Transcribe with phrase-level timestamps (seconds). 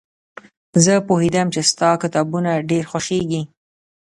[0.83, 3.41] زه پوهېدم چې ستا کتابونه ډېر خوښېږي.